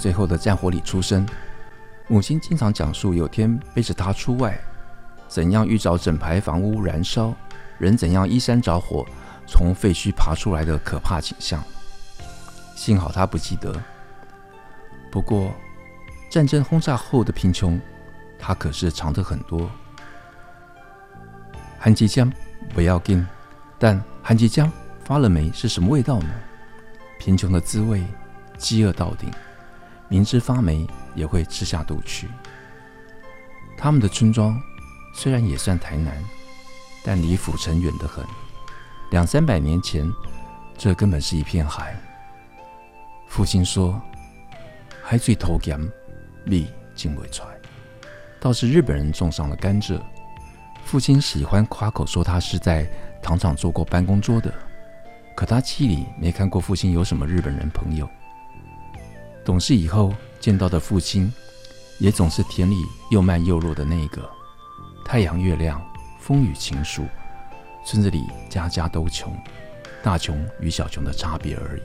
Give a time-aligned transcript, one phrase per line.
[0.00, 1.28] 最后的战火里出生，
[2.08, 4.58] 母亲经常讲述有天背着他出外，
[5.28, 7.34] 怎样遇着整排房屋燃烧，
[7.76, 9.04] 人怎样衣衫着火，
[9.46, 11.62] 从废墟爬出来的可怕景象。
[12.74, 13.78] 幸好他不记得。
[15.12, 15.52] 不过，
[16.30, 17.78] 战争轰炸后的贫穷，
[18.38, 19.70] 他可是尝得很多。
[21.78, 22.32] 韩吉江
[22.74, 23.26] 不要紧，
[23.78, 24.72] 但韩吉江
[25.04, 26.30] 发了霉是什么味道呢？
[27.18, 28.02] 贫穷的滋味，
[28.56, 29.30] 饥饿到顶。
[30.10, 32.28] 明知发霉也会吃下肚去。
[33.78, 34.60] 他们的村庄
[35.14, 36.22] 虽然也算台南，
[37.02, 38.22] 但离府城远得很。
[39.10, 40.12] 两三百年前，
[40.76, 41.98] 这根本是一片海。
[43.26, 43.98] 父亲说
[45.02, 45.80] ：“海水头咸，
[46.44, 47.42] 米进未出。”
[48.40, 50.00] 倒是日本人种上了甘蔗。
[50.84, 52.84] 父亲喜欢夸口说他是在
[53.22, 54.52] 糖厂做过办公桌的，
[55.36, 58.08] 可他记里没看过父亲有什么日本人朋友。
[59.50, 61.28] 懂事以后见到的父亲，
[61.98, 62.76] 也总是田里
[63.10, 64.22] 又慢又弱的那个。
[65.04, 65.84] 太阳月亮，
[66.20, 67.04] 风雨情书，
[67.84, 69.36] 村子里家家都穷，
[70.04, 71.82] 大穷与小穷的差别而已。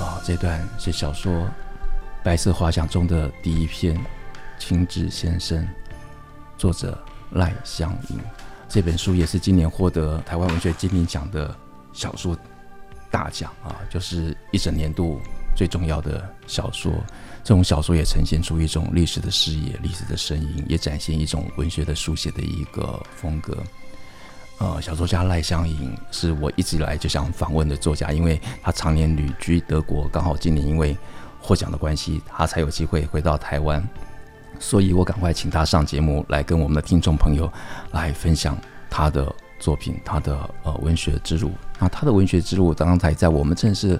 [0.00, 1.48] 哦，这段是小说。
[2.22, 3.96] 白色画像中的第一篇
[4.58, 5.62] 《青志先生》，
[6.56, 6.98] 作者
[7.30, 8.18] 赖香吟。
[8.68, 11.54] 这本书也是今年获得台湾文学金鼎奖的
[11.92, 12.36] 小说
[13.10, 15.20] 大奖啊，就是一整年度
[15.56, 16.92] 最重要的小说。
[17.42, 23.56] 这种小说也呈现出一种历史的视野、历史的声音，也展现一种文学的书写的一个风格。
[24.58, 30.94] 呃，小说家赖香吟是我一直以来就想访问的作家，因为他常年旅居德国，刚好今年因为
[31.48, 33.82] 获奖的关系，他才有机会回到台湾，
[34.60, 37.50] 所以我赶快请他上节目来跟我们的听众朋友
[37.92, 38.54] 来分享
[38.90, 41.50] 他的作品，他的呃文学之路。
[41.78, 43.98] 那他的文学之路，刚才在我们正式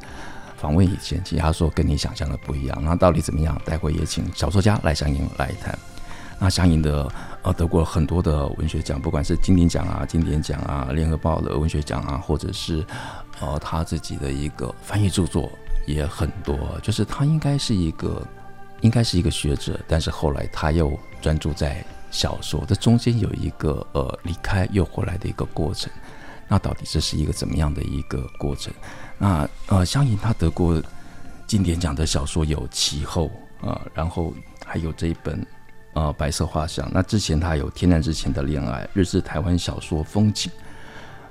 [0.59, 2.79] 访问以前，其实他说跟你想象的不一样。
[2.85, 3.59] 那到底怎么样？
[3.65, 5.79] 待会也请小说家赖香吟来谈。
[6.39, 7.11] 那相应的
[7.41, 12.85] 呃得过很多的文学奖，不管是金鼎奖啊、金典奖啊、联合报的文学奖啊，或者是
[13.41, 15.51] 呃他自己的一个翻译著作。
[15.89, 18.23] 也很多，就是他应该是一个，
[18.83, 25.91] 应该是一个学者，但是后来他又专注在小说，这中间有一个呃离开又回来的一个过程。
[26.47, 28.71] 那到底这是一个怎么样的一个过程？
[29.17, 30.81] 那呃，相信他得过
[31.47, 33.31] 金典奖的小说有《其后》
[33.67, 34.35] 啊、呃，然后
[34.67, 35.47] 还有这一本
[35.95, 36.87] 呃《白色画像》。
[36.93, 40.53] 那之前他有《天亮之前的恋爱》，日治台湾小说风景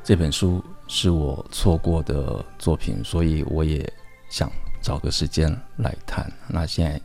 [0.04, 3.88] 这本书是我错过的作品，所以我也。
[4.30, 4.52] 想
[4.82, 6.32] 找个时间来谈。
[6.48, 7.00] 那现在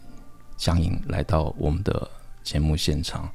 [0.56, 2.08] 香吟来到我们的
[2.42, 3.28] 节目现场，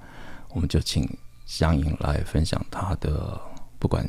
[0.53, 1.07] 我们就请
[1.45, 3.39] 香吟来分享他的，
[3.79, 4.05] 不管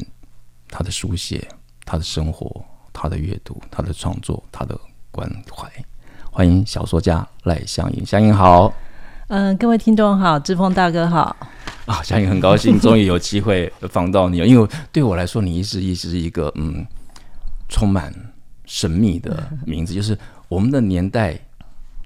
[0.69, 1.47] 他的书写、
[1.84, 4.78] 他的生活、他的阅读、他的创作、他的
[5.11, 5.71] 关怀。
[6.31, 8.72] 欢迎小说家赖香吟，香吟好。
[9.28, 11.37] 嗯，各位听众好，志峰大哥好。
[11.87, 16.87] 啊，香吟很高兴， 终于有机会访到你了，因为对我来说，你一直一直是一个嗯，
[17.69, 18.12] 充满。
[18.69, 20.17] 神秘的名字，就是
[20.47, 21.41] 我们的年代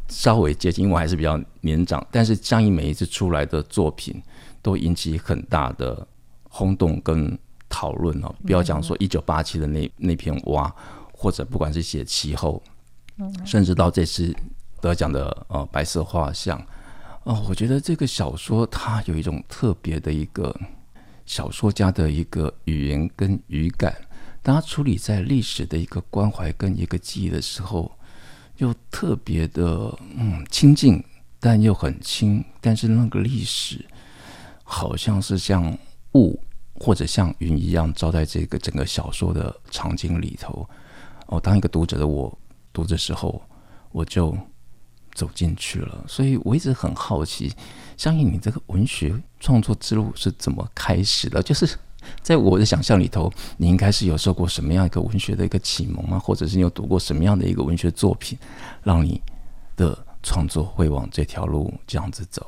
[0.08, 2.06] 稍微接近，因为我还是比较年长。
[2.08, 4.22] 但是香吟每一次出来的作品
[4.62, 6.06] 都引起很大的
[6.44, 7.36] 轰动跟
[7.68, 8.32] 讨论哦。
[8.46, 10.72] 不要讲说一九八七的那那篇蛙，
[11.12, 12.62] 或者不管是写其后，
[13.44, 14.32] 甚至到这次
[14.80, 16.56] 得奖的呃白色画像
[17.24, 20.54] 哦，我觉得这个小说它有一种特别的一个
[21.26, 23.92] 小说家的一个语言跟语感。
[24.42, 27.90] 当他处理在历史的一个关怀跟一个记忆的时候，
[28.56, 31.02] 又特别的嗯亲近，
[31.38, 32.44] 但又很轻。
[32.60, 33.84] 但是那个历史
[34.64, 35.76] 好像是像
[36.14, 36.38] 雾
[36.74, 40.68] 或者像云一样，照在这个整个小说的场景里头。
[41.26, 42.36] 哦，当一个读者的我
[42.72, 43.40] 读的时候，
[43.90, 44.36] 我就
[45.14, 46.04] 走进去了。
[46.08, 47.54] 所以我一直很好奇，
[47.96, 51.42] 相信你这个文学创作之路是怎么开始的？
[51.42, 51.78] 就是
[52.22, 56.18] 在我的想象里头，你应该是有受过什么样一个文学的一个启蒙吗？
[56.18, 58.38] 或者是你有读过什么样的一个文学作品，
[58.82, 59.20] 让你
[59.76, 62.46] 的创作会往这条路这样子走？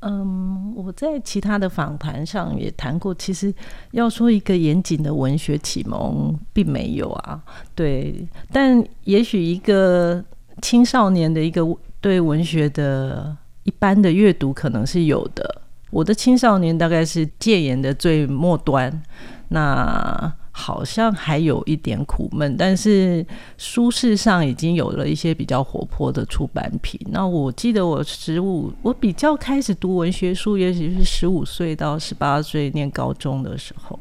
[0.00, 3.54] 嗯，我在其他的访谈上也谈过，其实
[3.92, 7.42] 要说一个严谨的文学启蒙，并没有啊。
[7.74, 10.22] 对，但也许一个
[10.60, 11.62] 青少年的一个
[12.02, 15.62] 对文学的一般的阅读可能是有的。
[15.94, 19.02] 我的青少年大概是戒严的最末端，
[19.48, 20.34] 那。
[20.56, 23.26] 好像还有一点苦闷，但是
[23.58, 27.00] 书市上已经有了一些比较活泼的出版品。
[27.10, 33.98] 那我记得我十五，我比较开始读文学书，也许是十五岁到十八岁念高中的时候。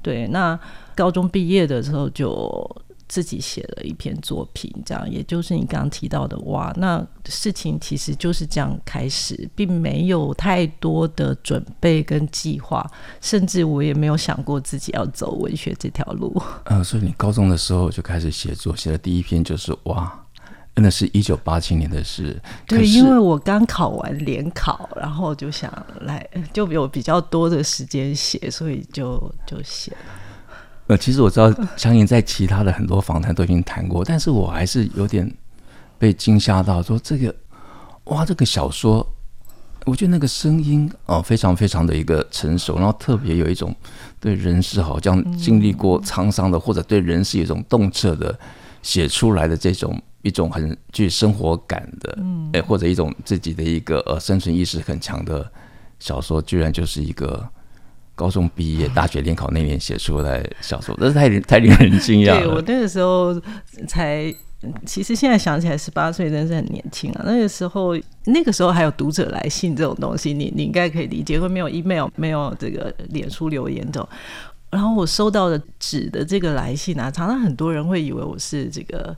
[0.00, 0.56] 对，那
[0.94, 2.64] 高中毕业的时候就。
[3.08, 12.86] 自己写了一篇作品，这样也就是你刚刚提到的哇，那事情其实就是这样开始，并没有太多的准备跟计划，
[13.20, 16.40] 甚至我也没有想过自己要走文学这条路。
[16.64, 20.24] 呃，所以你高中的时候就开始写作，写的第一篇就是哇，
[20.74, 22.38] 那是一九八七年的事。
[22.66, 25.72] 对，因为我刚考完联考，然后就想
[26.02, 29.98] 来，就有比较多的时间写，所以就就写了。
[30.88, 35.30] 呃，其实我知道，相信在其他的很多访谈都已经谈过，但是我还是有点
[35.98, 37.34] 被惊吓到，说这个，
[38.04, 39.06] 哇，这个小说，
[39.84, 43.76] 我觉得那个声音哦、呃，非常非常的一个成熟，然后特别有一种
[44.18, 48.38] 对人世好像经历过沧桑的，或者对人世有一种洞彻的
[48.82, 55.52] 写出来的这种一种很具生活感的，嗯，哎，或者一种自己的一个呃生存意识很强的
[55.98, 57.46] 小说，居然就是一个。
[58.18, 62.36] 高中毕业，大学联考那年写出来小说，这是太太令人惊讶。
[62.40, 63.40] 对，我那个时候
[63.86, 64.34] 才，
[64.84, 67.22] 其实现在想起来，十八岁真是很年轻啊。
[67.24, 74.08] 那个时候，那个时候还有读者来信这种东西，你你应该可以理解，因为没有 email，没有这个脸书留言这种。
[74.70, 79.16] 然后我收到的纸的这个来信啊，常常很多人会以为我是这个。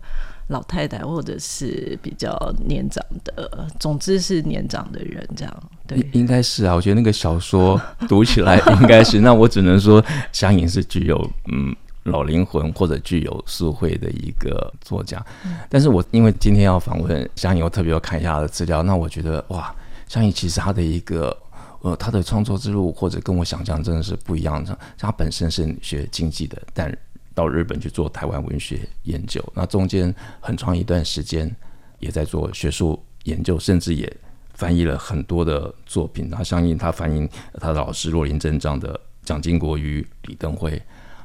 [0.50, 2.36] 老太太，或者是比较
[2.66, 6.74] 年长的，总之是年长的人，这样对，应该是啊。
[6.74, 11.16] 我觉得那个小说读起来应该是，那我只能说，香影是具有
[11.52, 15.24] 嗯老灵魂或者具有素慧的一个作家。
[15.44, 18.82] 嗯、但是我因为今天要访问香影，我特别要看一下他的资料。
[18.82, 19.72] 那我觉得哇，
[20.08, 21.36] 香影其实他的一个
[21.82, 24.76] 呃他的创作之路，或者跟我想象真的是不一样的。
[24.98, 26.92] 他本身是学经济的，但
[27.40, 31.50] 到日本去做台湾文学研究，那中间很长一段时间
[31.98, 34.14] 也在做学术研究，甚至也
[34.52, 36.28] 翻译了很多的作品。
[36.30, 38.92] 那相应他翻译他的老师若林正章的
[39.24, 40.72] 《蒋经国与李登辉》，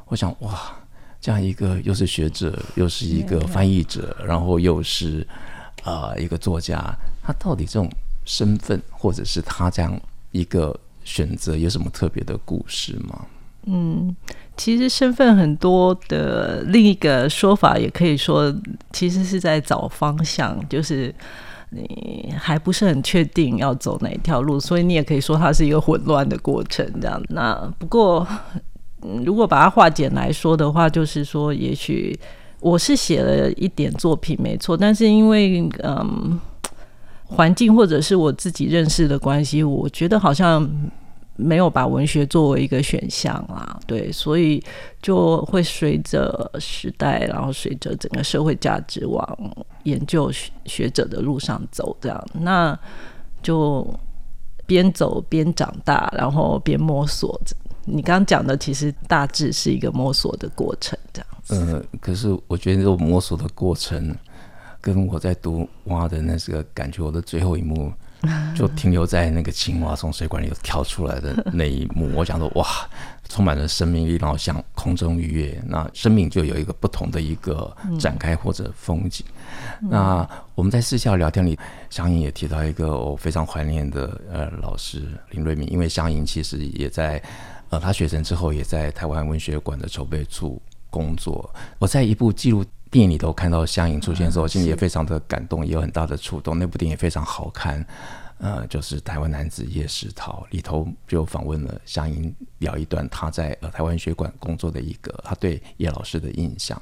[0.05, 0.73] 我想哇，
[1.19, 5.27] 这样一个又是学者，又是一个翻译者，然后又是
[5.83, 7.89] 啊、呃、一个作家，他到底这种
[8.23, 9.99] 身份，或者是他这样
[10.31, 13.25] 一个选择，有什么特别的故事吗？
[13.65, 14.15] 嗯。
[14.57, 18.55] 其实身份很多的另一个说法，也可以说，
[18.93, 21.13] 其实是在找方向，就是
[21.71, 26.89] 你还不是很确定要走哪一条路，所以你也可以说它是一个混乱的过程。
[27.01, 28.25] 这样，那不过，
[29.25, 32.17] 如果把它化简来说的话，就是说，也许
[32.61, 36.39] 我是写了一点作品，没错，但是因为嗯，
[37.25, 40.65] 环境或者是我自己认识的关系，我觉得好像。
[41.37, 44.63] 没有把文学作为一个选项啦，对，所以
[45.01, 49.37] 就会随着时代，然后随着整个社会价值往
[49.83, 52.77] 研究学学者的路上走，这样，那
[53.43, 53.85] 就
[54.65, 57.55] 边走边长大，然后边摸索着。
[57.83, 61.55] 你刚刚讲的，其实大致是一个摸索的过程，这样子。
[61.55, 64.15] 嗯、可是我觉得这种摸索的过程，
[64.79, 67.91] 跟我在读蛙的那个感觉，我的最后一幕。
[68.55, 72.65] 就停留在那个青蛙从水管里跳出来的那一幕， 我想说哇，
[73.29, 79.25] 充满了生命力，然后像空中鱼跃，那生命就有一个不同的一个展开或者风景。
[79.81, 81.57] 嗯、那我们在私下聊天里，
[81.89, 87.21] 香吟也提到一个我非常怀念的呃老师林瑞敏，因为香吟其实也在
[87.69, 91.53] 呃他学成之后也在台湾文学馆的筹备处工作。
[91.77, 96.57] 我在一部纪录电影里头看到香吟出现的时候，心里也非常的感动，也有很大的触动。
[96.57, 97.85] 那部电影非常好看，
[98.37, 106.81] 呃，就是《台湾男子叶世涛》里头就访问了香吟，聊一段他在呃台湾学馆工作的一个他对叶老师的印象。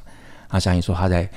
[0.51, 1.27] 那香吟说他在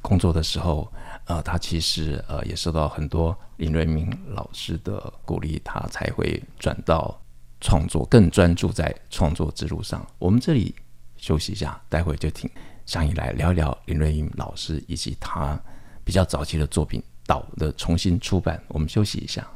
[0.00, 0.90] 工作的时候，
[1.26, 7.20] 呃，他其实呃也受到很多林瑞明老师的鼓励，他才会转到
[7.60, 10.06] 创作，更专注在创作之路上。
[10.18, 10.74] 我们这里
[11.18, 12.48] 休息一下，待会就听。
[12.86, 15.58] 想以来聊聊林瑞英老师以及他
[16.04, 18.62] 比较早期的作品《岛》的重新出版。
[18.68, 19.46] 我们休息一下。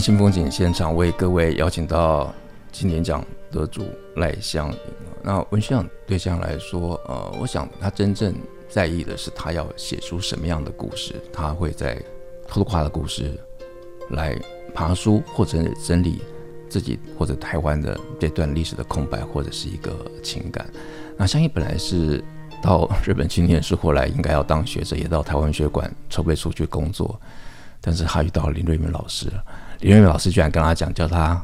[0.00, 2.32] 新风景现场为各位邀请到
[2.72, 3.84] 金典奖得主
[4.16, 4.78] 赖香吟。
[5.22, 8.34] 那文学奖对象来说，呃，我想他真正
[8.66, 12.02] 在意的是他要写出什么样的故事，他会在
[12.48, 13.38] 透过他的故事
[14.10, 14.34] 来
[14.74, 16.22] 爬书或者整理
[16.70, 20.66] 自己或者台湾的这段历史的空白或者是一个情感。
[21.18, 22.24] 那香吟本来是
[22.62, 27.20] 到日本青年书，后来应该要当学者，也到台湾学馆筹备处去工作，
[27.82, 29.30] 但是他遇到林瑞明老师。
[29.80, 31.42] 林瑞明老师居然跟他讲，叫他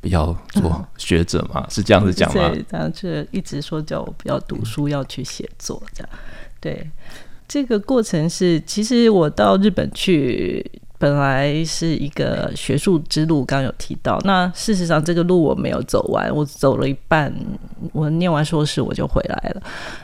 [0.00, 2.48] 不要做学者嘛，嗯、是这样子讲吗？
[2.48, 6.10] 对，这样就一直说叫我不要读书，要去写作，这样。
[6.60, 6.90] 对，
[7.46, 10.64] 这个过程是，其实我到日本去，
[10.98, 14.18] 本来是一个学术之路，刚刚有提到。
[14.24, 17.34] 那事实上，这个路我没有走完，我走了一半，
[17.92, 19.62] 我念完硕士我就回来了。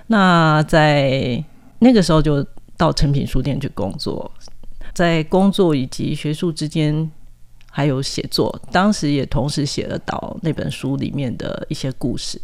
[0.08, 1.42] 那在
[1.78, 2.44] 那个时候，就
[2.76, 4.30] 到诚品书店去工作，
[4.92, 7.10] 在工作以及学术之间。
[7.76, 12.40] 还有写作，当时也同时写了《岛》那本书里面的一些故事。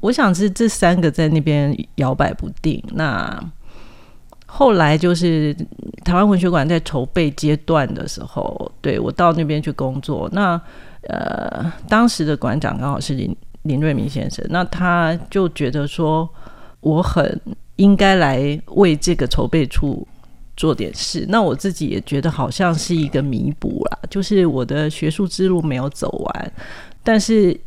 [0.00, 2.82] 我想是这三个在那边摇摆不定。
[2.94, 3.40] 那
[4.46, 5.54] 后来就是
[6.04, 10.28] 台湾文学馆在筹备阶段的时候，对，我到那边去工作。
[10.32, 10.60] 那
[11.02, 16.28] 呃，当时的馆长刚好是林林瑞明先生，那他就觉得说
[16.80, 17.40] 我很
[17.76, 20.04] 应该来为这个筹备处。
[20.60, 26.52] 做点事，那我自己也觉得好像是一个弥补啦，就是我的学术之路没有走完，
[27.02, 27.58] 但是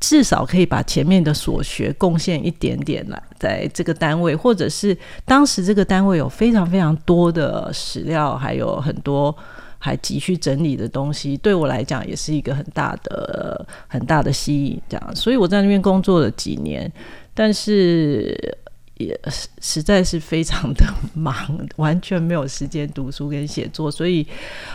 [0.00, 9.36] 至少可以把前面的所学贡献一点点来，在这个单位，或者是当时这个单位有非常非常多的史料，还有很多
[9.78, 16.90] 还急需整理的东西，对我来讲也是一个很大的很大的吸引，这样，所以我在那边工作了几年，
[17.34, 18.56] 但是。
[19.00, 19.18] 也
[19.60, 21.34] 实在是非常的 忙，
[21.76, 24.26] 完全没有时间读书跟写作，所以，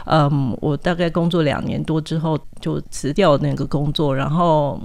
[0.06, 4.82] 嗯，我大概工作两年多之后就辞掉那个工作，然后，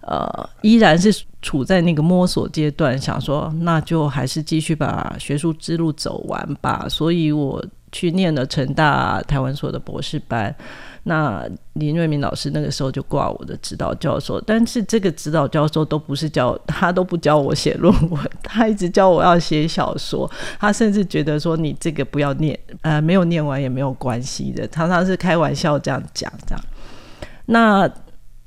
[0.00, 10.54] 呃，依然是处在那个摸索阶段，想说那就还是继续把学术之路走完吧，所以我去念了成大台湾所的博士班。
[11.04, 20.30] 那林瑞明老师那个时候就挂我的指导教授，但是这个指导教授都不是教，他都不教我写论文，他一直教我要写小说，
[20.60, 26.64] 他甚至觉得说你这个不要念，呃，没有念完也没有关系的，常常是开玩笑这样讲这样。
[27.46, 27.90] 那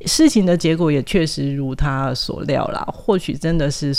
[0.06, 3.96] 事情的结果也确实如他所料啦，或许真的是。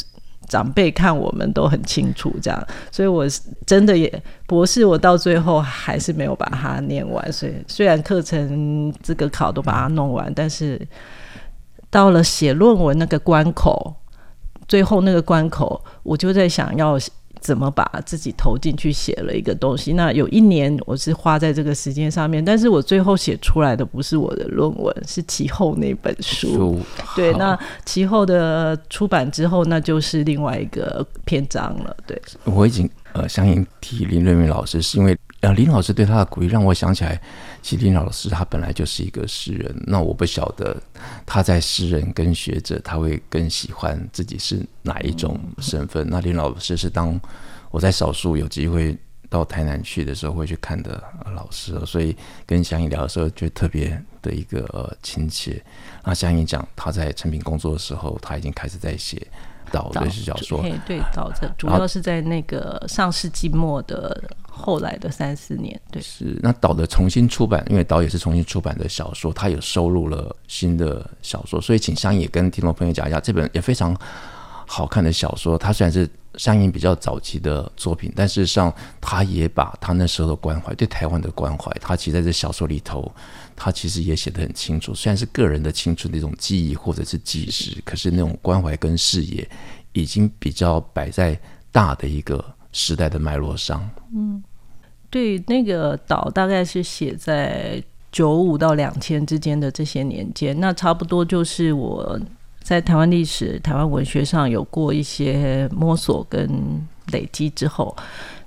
[0.49, 3.27] 长辈看我们都很清楚，这样，所以我
[3.67, 7.33] 真的也博士，我到最后还是没有把它念完。
[7.33, 10.81] 所以虽然课程资格考都把它弄完，但是
[11.91, 13.95] 到了写论文那个关口，
[14.69, 16.99] 最后那个关口，我就在想要。
[17.41, 19.93] 怎么把自己投进去写了一个东西？
[19.93, 26.81] 那有一年我是花在这个时间上面，但是我最后写出来的不是我的论文，是其后那本书。
[27.15, 31.97] 对，那其后的出版之后，那就是另外一个篇章了。
[32.07, 35.17] 对，我已经呃，相应提林瑞明老师，是因为。
[35.41, 37.21] 呃，林老师对他的鼓励让我想起来，
[37.67, 39.75] 其实林老师他本来就是一个诗人。
[39.89, 40.81] 那我不晓得
[41.27, 46.07] 他在诗人跟学者，他会更喜欢自己是哪一种身份。
[46.09, 47.21] 那林老师是当
[47.73, 48.97] 我在少数有机会
[49.29, 51.03] 到台南去的时候会去看的
[51.35, 55.61] 老师，所以跟香吟聊的时候就特别的一个呃亲切。
[56.05, 59.27] 那香吟讲他在成品工作的时候，他已经开始在写。
[59.71, 73.97] 岛的小说，对，岛的主要是在那个上世纪末的后来的三四年，对，是那岛的重新出版，因为岛也是重新出版的小说，它也收录了新的小说，所以请香吟也跟听众朋友讲一下，这本也非常
[74.67, 83.11] 好看的小说，它虽然是香吟比较早期的作品，但事实上，他也把他那时候的关怀，对台湾的关怀，他其实在这小说里头。
[83.59, 89.49] 他其实也写得很清楚，虽然是个人的青春的一种记忆或者是纪实，可是那种关怀跟视野
[89.95, 91.41] 已经比较摆在
[91.73, 93.89] 大的一个时代的脉络上。
[94.15, 94.45] 嗯，
[95.09, 102.21] 对，那个岛大概是写在九五到两千之间的这些年间，那差不多就是我
[102.67, 106.51] 在台湾历史、台湾文学上有过一些摸索跟
[107.13, 107.97] 累积之后，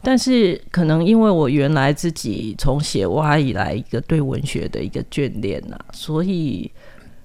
[0.04, 6.70] 但是可能因为我原来自己从写蛙以来一个对文学的一个眷恋呐，所以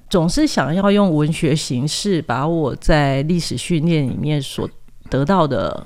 [0.08, 4.70] 总是想要用文学形式把我在历史训练里面所
[5.10, 5.84] 得到的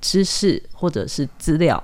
[0.00, 1.80] 知识或者是资料，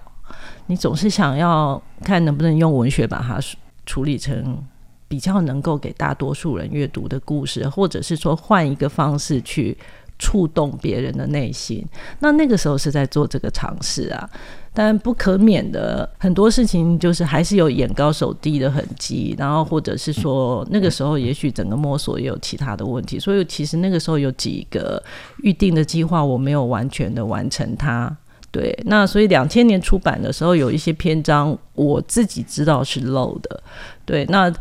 [0.67, 3.39] 你总是想要看能不能用文学把它
[3.85, 4.61] 处理成。
[5.09, 9.77] 比较能够给大多数人阅读的故事，或者是说换一个方式去
[10.19, 11.87] 触动别人的内心，
[12.21, 14.29] 那那个时候是在做这个尝试啊。
[14.75, 25.03] 但不可免的很多事情，就是还是有眼高手低的痕迹，然后或者是说那个时候也许整个摸索也有其他的问题，所以其实那个时候有几个
[25.43, 28.15] 预定的计划，我没有完全的完成它。
[28.51, 33.63] 对，那所以两千年出版的时候，有一些篇章我自己知道是漏的。
[34.05, 34.53] 对，那。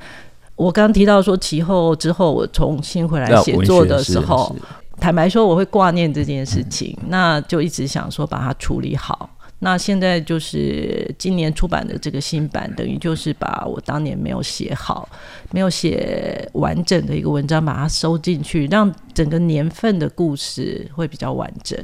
[0.56, 4.56] 我刚提到说，其后之后我重新回来写作的时候，
[5.00, 9.30] 坦白说我会挂念这件事情，嗯，那就一直想说把它处理好。
[9.60, 15.08] 那现在就是今年出版的这个新版，等于就是把我当年没有写好、
[15.52, 21.78] 没有写完整的一个文章，把它收进去，让整个年份的故事会比较完整。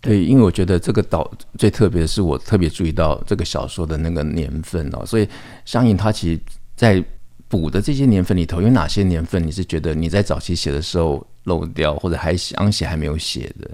[0.00, 5.26] 对，因为我觉得这个岛最特别的是，我特别注意到这个小说的那个年份哦，所以
[5.64, 6.40] 相应它其实，
[6.74, 7.02] 在
[7.52, 13.70] 补的这些年份里头，有哪些年份你是觉得你在早期写的时候漏掉，或者还想写还没有写的？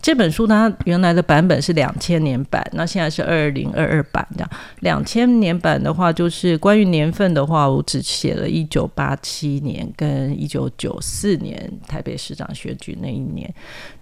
[0.00, 4.50] 这本书它原来的版本是两千年版，那现在是二零二二版这样。
[4.78, 13.52] 两千年版的话，就是关于年份的话，我只写了一九八七年跟一九九四年台北市长选举那一年，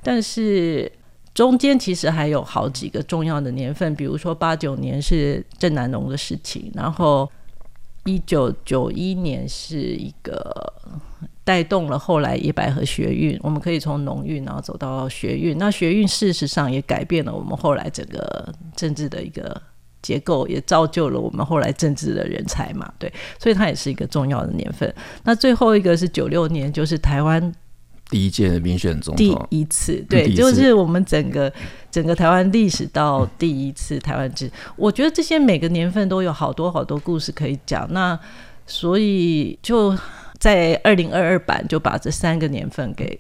[0.03, 0.93] 但是
[1.33, 7.27] 中间其实还有好几个重要的年份，比如说八九年是郑南榕的事情，然后。
[8.07, 10.73] 一九九一年是一个
[11.45, 15.59] 带动了后来野百合学运，我们可以从农运然后走到学运。
[15.59, 19.61] 那学运事实上也改变了我们后来整个政治的一个
[20.01, 22.91] 结构，也造就了我们后来政治的人才嘛。
[22.99, 24.93] 对，所以它也是一个重要的年份。
[25.25, 27.53] 那最后一个是九六年，就是台湾。
[28.09, 31.53] 第一届的民选总统，第一次，对，就是我们整个
[31.91, 37.87] 整个台湾历史到第一次台湾制，我觉得这些每个年份都有好多好多故事可以讲。
[37.93, 38.19] 那
[38.65, 39.97] 所以就
[40.39, 43.19] 在二零二二版就把这三个年份给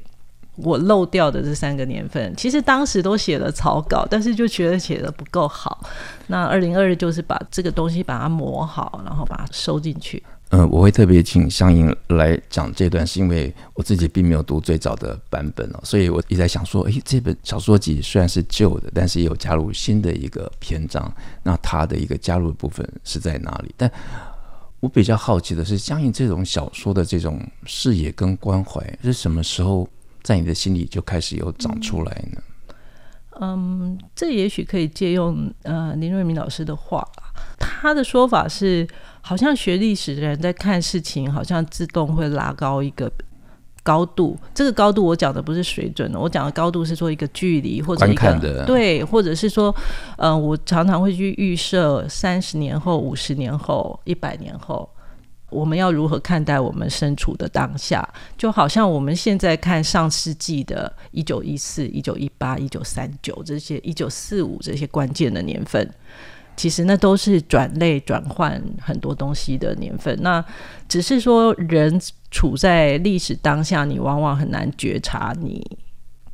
[0.56, 5.84] 我漏掉的这三个年份，其实当时都写了草稿，但是就觉得写的不够好。
[6.28, 10.22] 那二零二二就是把这个东西把它磨好，然后把它收进去。
[10.50, 23.74] 嗯、我会特别请香吟来讲这段，是因为我自己并没有读最早的版本哦，所以我一直在想说，诶，这本小说集虽然是旧的，但是也有加入新的一个篇章，那它的一个加入的部分是在哪里？
[23.76, 23.90] 但
[24.78, 29.88] 我比较好奇的是，香吟这种小说的这种视野跟关怀，是什么时候
[30.22, 32.40] 在你的心里就开始有长出来呢？
[33.40, 37.06] 嗯，这也许可以借用呃林瑞明老师的话，
[37.58, 38.86] 他的说法是。
[39.28, 43.10] 好像学历史的人在看事情，好像自动会拉高一个
[43.82, 44.38] 高度。
[44.54, 49.74] 这个高度我讲的不是水准，我讲的高度是说一个距离或者一个对，或者是说，
[50.18, 54.88] 嗯、呃，我常常会去预设三十年后、五十年后、一百年后，
[55.56, 58.06] 我们要如何看待我们身处的当下？
[58.36, 65.90] 就好像我们现在看上世纪的一九一四、一九一八、一九三九这些一九四五这些关键的年份。
[66.56, 70.42] 其实那都是转类转换很多东西的年份，那
[70.88, 75.62] 只是说人处在历史当下，你往往很难觉察你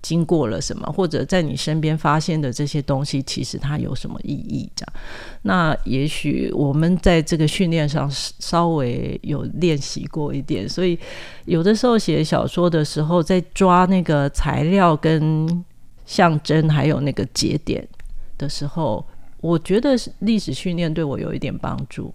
[0.03, 4.69] 经过了什么，或者在你身边发现的这些东西，其实它有什么意义？
[4.77, 4.93] 这样，
[5.43, 10.99] 那也许我们在这个训练上稍微有练习过一点，所以
[11.45, 15.65] 有的时候写小说的时候，在抓那个材料跟
[16.05, 17.89] 象征，还有那个节点
[18.37, 19.05] 的时候。
[19.43, 22.15] 我觉得历史训练对我有一点帮助。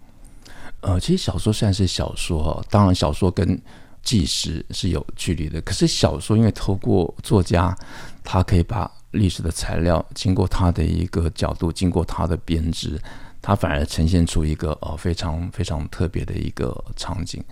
[0.79, 3.59] 呃，其实小说虽然是小说哈，当然小说跟
[4.07, 5.59] 纪实是有距离的。
[5.61, 7.77] 可是小说因为透过作家，
[8.23, 12.97] 他可以把历史的材料经过他的一个角度，经过他的编织，
[13.41, 17.43] 他反而呈现出一个呃非常非常特别的一个场景。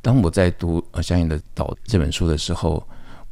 [0.00, 2.82] 当我在读呃相应的导这本书的时候。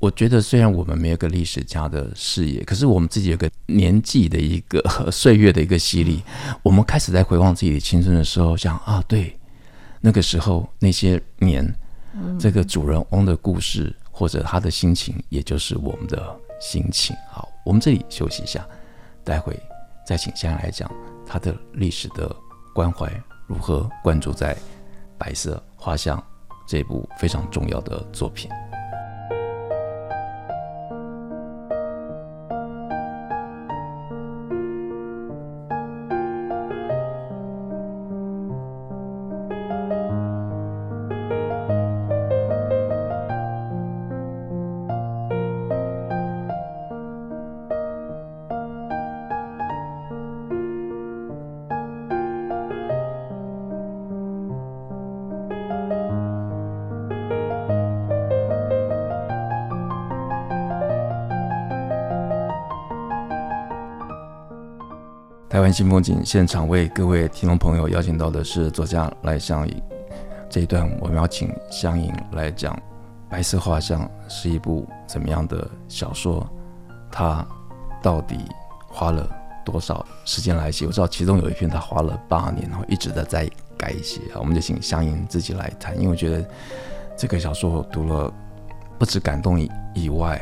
[0.00, 4.80] 我觉得虽然我们没有个历史家的视野，可是我们自己有个年纪的一个
[5.12, 6.22] 岁月的一个洗礼，
[6.62, 9.38] 我们开始在回望自己的青春的时候，想啊，对，
[10.00, 11.62] 那个时候那些年，
[12.38, 17.16] 这个主人翁的故事或者他的心情，也就是我们的心情。
[17.30, 18.66] 好，我们这里休息一下，
[19.24, 19.58] 待会
[20.06, 20.90] 再请先生来讲
[21.26, 22.34] 他的历史的
[22.74, 23.10] 关怀
[23.46, 24.54] 如何关注在
[25.16, 26.18] 《白色画像》
[26.66, 28.50] 这部非常重要的作品。
[65.60, 69.82] 台湾新风景现场为各位听众朋友邀请到的是作家赖香吟。
[70.48, 72.74] 这一段我们要请香吟来讲
[73.28, 76.48] 《白色画像》是一部怎么样的小说，
[77.12, 77.46] 他
[78.02, 78.38] 到底
[78.88, 79.28] 花了
[79.62, 80.86] 多少时间来写？
[80.86, 83.46] 我知道其中有一篇他花了八年，然后一直的在
[83.76, 84.22] 改写。
[84.36, 86.42] 我们就请香吟自己来谈，因为我觉得
[87.18, 88.32] 这个小说读了，
[88.98, 90.40] 不止感动以以外，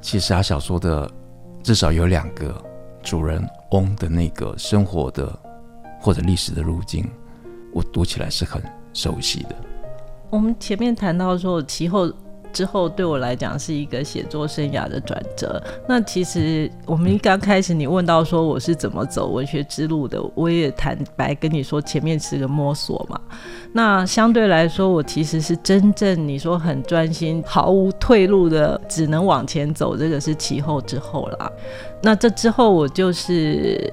[0.00, 1.10] 其实他小说的
[1.60, 2.54] 至少有两个
[3.04, 5.38] 主人翁的那个生活的
[6.00, 7.06] 或者历史的路径，
[7.72, 8.62] 我读起来是很
[8.94, 9.54] 熟悉的。
[10.30, 12.10] 我们前面谈到说，其后
[12.54, 15.62] 之后对我来讲是一个写作生涯的转折。
[15.86, 23.20] 那其实我们刚开始你问到说我是怎么走文学之路的，我也坦白跟你说，前面是个摸索嘛。
[23.72, 29.96] 那相对来说，我其实是真正你说很专心、毫无退路的，只能往前走。
[29.96, 31.50] 这个是其后之后啦。
[32.00, 33.92] 那这之后，我就是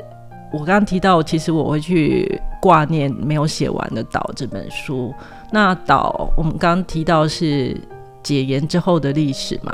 [0.54, 5.12] 我刚刚提到，其实我会去挂念没有写完的《岛》这本书。
[5.52, 7.76] 那《岛》，我们刚刚提到是
[8.24, 9.74] 解严之后的历史嘛？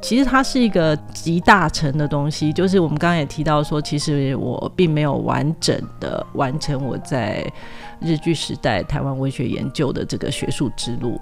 [0.00, 2.52] 其实它是一个集大成的东西。
[2.52, 7.44] 就是我们刚刚也提到说，其实我并没有完整的完成我在。
[8.04, 11.20] 日据时代台湾文学研究的这个学术之路，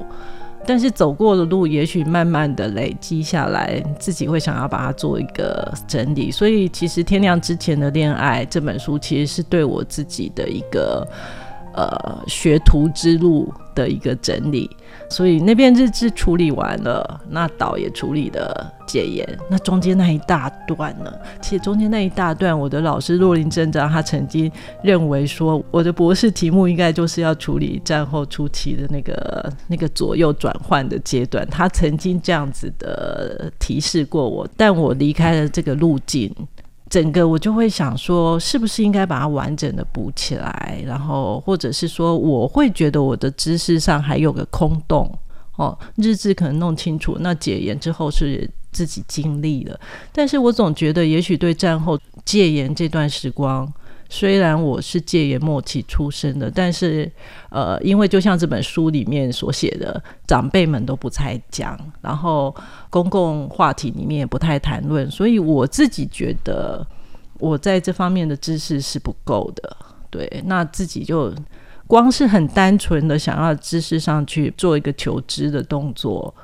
[0.66, 6.30] 但是走过的路，也许慢慢的累积下来，自己会想要把它做一个整理。
[6.30, 11.06] 所以，其实《天亮之前的恋爱》这本书，其实是对我自己的一个
[11.74, 14.70] 呃学徒之路的一个整理。
[15.08, 21.12] 所以那边日志处理完了，那岛也处理了戒严，那中间那一大段呢？
[21.40, 24.50] 其实中间那一大段，我的老师若林镇长他曾经
[24.84, 31.44] 认为说，我的博士题目应该就是要处理战后初期的那个那个左右转换的阶段。
[31.50, 36.32] 他曾经这样子的提示过我，但我离开了这个路径。
[36.90, 45.08] 整个我就会想说，是不是应该把它完整的补起来，然后或者是说，我会觉得我的知识上还有个空洞
[45.54, 49.78] 哦，日志可能弄清楚，那解严之后是自己经历了，
[50.12, 53.72] 但是我总觉得，也许对战后戒严这段时光。
[54.12, 57.10] 虽然我是戒严末期出生的，但是，
[57.48, 62.52] 呃，因为就像这本书里面所写的，长辈们都不太讲，然后
[62.90, 66.84] 公共话题里面也不太谈论，所以我自己觉得
[67.38, 69.76] 我在这方面的知识是不够的。
[70.10, 71.32] 对，那自己就
[71.86, 76.34] 光是很单纯的想要知识上去做一个求知的动作，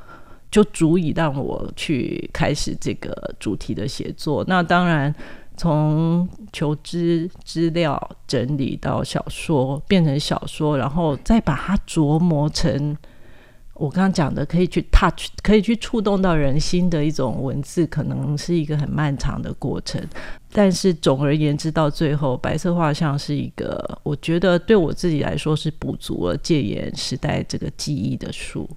[0.53, 4.45] 就足以让我去开始这个主题的写作。
[4.47, 5.13] 那当然。
[5.57, 12.97] 从求知资料整理到小说，变成小说，然后再把它琢磨成
[13.75, 20.03] 我刚刚讲的可以去 touch、可以去触动到人心的一种文字，可能是一个很漫长的过程。
[20.51, 28.69] 但是总而言之，到最后，《白色画像》是一个我觉得对我自己来说是补足了戒严时代这个记忆的书。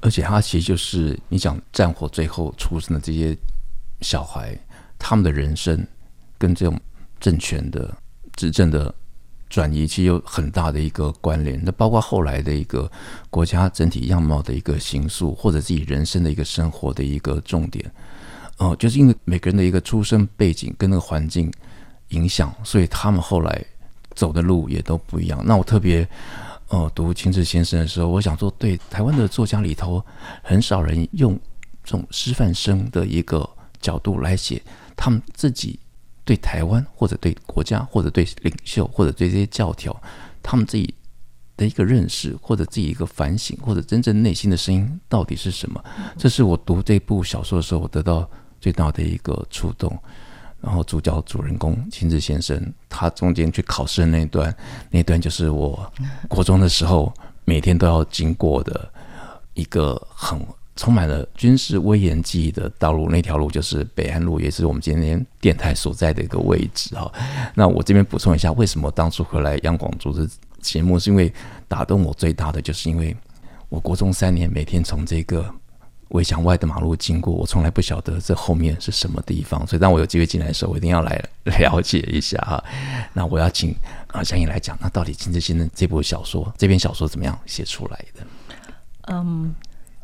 [0.00, 3.36] 而且它其实就是你讲战火最后出生的这些
[4.00, 4.58] 小孩，
[4.98, 5.86] 他们的人生。
[6.38, 6.78] 跟这种
[7.20, 7.94] 政权的
[8.34, 8.94] 执政的
[9.48, 11.60] 转移，其实有很大的一个关联。
[11.64, 12.90] 那包括后来的一个
[13.30, 17.90] 国家整体样貌的一个形塑，或者自己人生的一个生活的一个重点。
[18.58, 21.52] 哦、就是因为每个人的一个出生背景跟那个环境
[22.08, 23.64] 影响，所以他们后来
[24.14, 25.42] 走的路也都不一样。
[25.44, 26.08] 那我特别
[26.68, 30.02] 呃读秦志先生的时候，我想说，对台湾的作家里头，
[30.42, 31.38] 很少人用
[31.84, 33.48] 这种师范生的一个
[33.80, 34.60] 角度来写
[34.96, 35.78] 他们自己。
[36.26, 39.98] 对台湾，或者对国家，或者对领袖，或者对这些教条，
[40.42, 40.92] 他们自己
[41.56, 45.82] 的一个认识，或者自己一个反省，或者真正内心的声音到底是什么？
[46.18, 48.28] 这是我读这部小说的时候，我得到
[48.60, 49.96] 最大的一个触动。
[50.60, 54.52] 然后主角主人公清志先生，他中间去考试的那一段，
[54.90, 55.90] 那一段就是我
[56.28, 58.92] 国中的时候每天都要经过的
[59.54, 60.44] 一个很。
[60.76, 67.10] 充满了军事威严记忆的道路，那条路就是北安路，也是我们今天电台所在的一个位置哈。
[67.54, 70.28] 那我这边补充一下，为什么当初回来央广组织
[70.60, 71.32] 节目，是因为
[71.66, 73.16] 打动我最大的，就是因为
[73.70, 75.50] 我国中三年每天从这个
[76.08, 81.24] 围墙外的马路经过，我从来不晓得这后面是什么地方，所以当我有机会进来的时候，我一定要来
[81.58, 82.62] 了解一下哈。
[83.14, 83.74] 那我要请
[84.08, 88.26] 啊香吟来讲，那到底金志先生这部小说，这篇小说怎么样写出来的？
[89.08, 89.54] 嗯。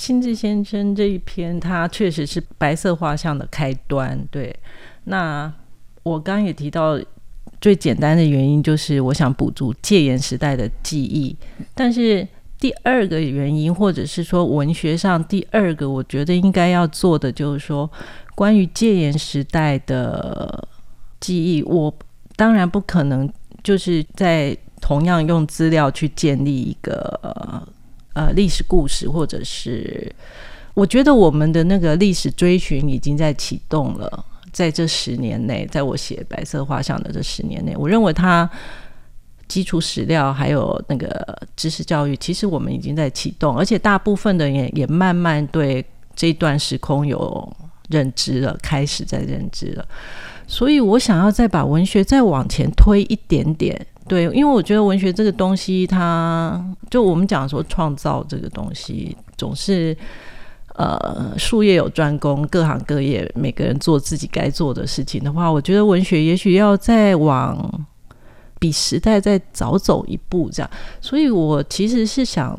[0.03, 4.19] 清志先生这一篇，他确实是白色画像的开端。
[4.33, 4.53] 对，
[5.05, 5.51] 那
[6.03, 6.99] 我刚刚也提到，
[7.61, 11.37] 最简单的原因就是我想补足戒严时代的记忆。
[11.73, 12.27] 但是
[12.59, 17.89] 第二个原因，或者是说文学上第二个，我觉得应该要做的，就是说
[18.35, 20.69] 关于戒严时代的
[21.21, 21.95] 记忆，我
[22.35, 27.65] 当然不可能就是在同样用资料去建立一个
[28.15, 30.11] 呃历史故事，或者是
[30.75, 38.49] 我觉得我们的那个历史追寻已经在启动了，在这十年内，在我写白色画像的这十年内，我认为它。
[39.49, 45.85] 基础史料还有那个知识教育，其实我们已经在启动，而且大部分的人也也慢慢对
[46.17, 47.55] 这段时空有
[47.91, 49.87] 认知了，开始在认知了。
[50.47, 59.97] 所以我想要再把文学再往前推一点点，对，因为我觉得文学这个东西它，就我们讲说创造这个东西，总是
[60.75, 67.87] 呃术业有专攻，各行各业每个人做自己该做的事情的话，我觉得文学也许要再往。
[68.59, 72.57] 比时代再早走一步，这样，所以我其实是想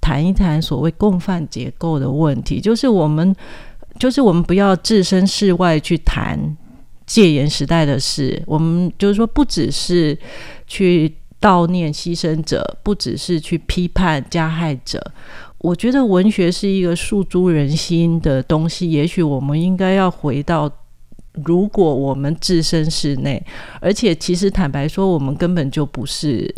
[0.00, 3.36] 谈一谈所谓共犯结构的问题，就是我们，
[3.98, 6.56] 就是我们不要置身事外去谈
[7.04, 10.18] 戒严时代的事，我们就是说，不只是
[10.66, 15.12] 去悼念牺牲者，不只是去批判加害者，
[15.58, 20.70] 我觉得文学是一个诉诸人心的东西，也许我们应该要回到。
[21.44, 23.44] 如果我们置身事内，
[23.78, 26.50] 而且其实坦白说，我们根本就不是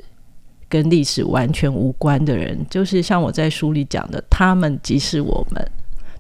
[0.69, 5.69] 跟历史完全无关的人，就是像我在书里讲的，他们即是我们，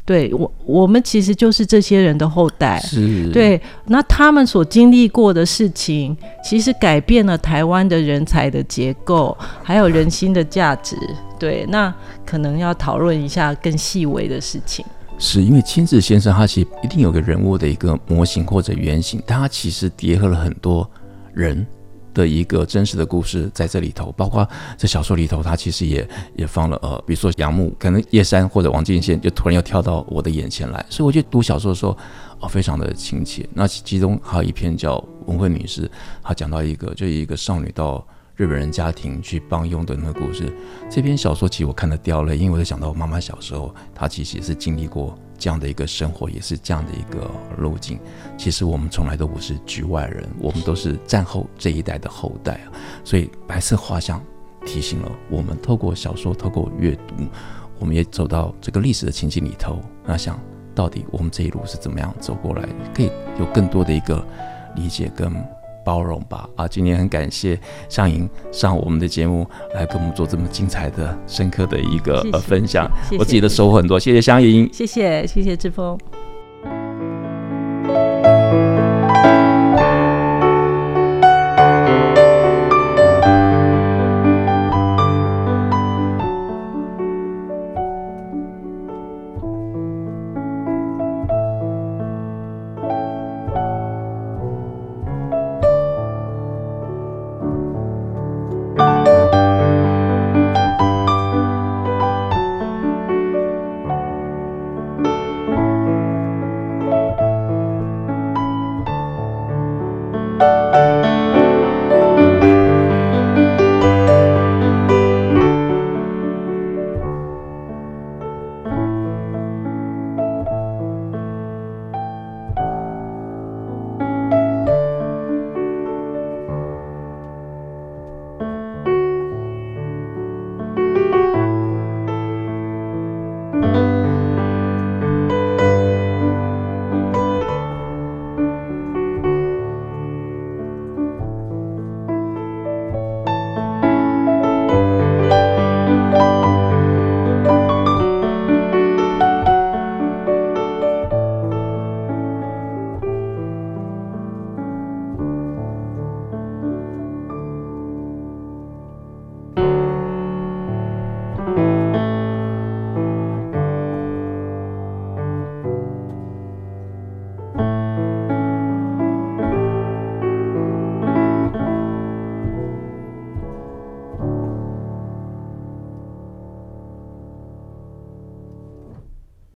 [0.09, 10.97] 对我，我们其实就是这些人的后代，是，对，那他们所经历过的事情，其实改变了台湾的人才的结构，还有人心的价值，
[11.39, 11.95] 对，那
[12.25, 14.83] 可能要讨论一下更细微的事情。
[15.19, 20.91] 是因为亲子先生，他其实一定有个人物的一个模型或者原型，但他其实叠合了很多
[21.35, 21.67] 人
[22.19, 31.97] 的一个真实的故事在这里头，包括这小说里头，他其实也也放了呃，比如说杨牧，可能叶珊或者王建宪就突然又跳到我的眼前来，所以我就读小说的时候
[32.41, 33.49] 哦，非常的亲切。
[33.55, 35.83] 那其中还有一篇叫《文慧女士》，
[36.23, 38.05] 她讲到一个就一个少女到。
[38.37, 40.45] 日本人家庭去帮佣的那个故事，
[40.89, 47.99] 这篇小说其实我看得掉泪，因为我在想到我妈妈小时候，她其实也是经历过这样的一个生活，也是这样的一个路径。
[48.37, 52.73] 其实我们从来都不是局外人，我们都是战后这一代的后代啊。
[53.05, 54.23] 所以白色画像
[54.67, 57.15] 提醒了我们，透过小说，透过阅读，
[57.79, 60.39] 我们也走到这个历史的情景里头，那想
[60.75, 64.27] 到底我们这一路是怎么样走过来，可以有更多的一个
[64.75, 65.33] 理解跟。
[65.89, 66.69] 包容吧啊！
[66.69, 73.99] 今天很感谢香吟上我们的节目来跟我们做这么精彩的、深刻的一个谢谢分享，谢谢，我自己的收获很多。
[73.99, 75.99] 谢谢香莹，谢谢谢谢志峰。